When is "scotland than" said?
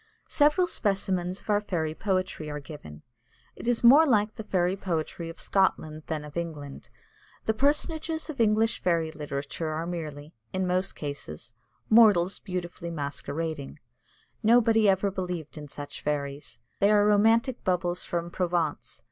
5.39-6.25